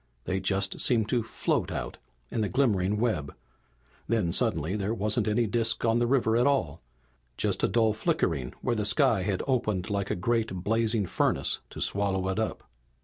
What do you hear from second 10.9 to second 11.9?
furnace to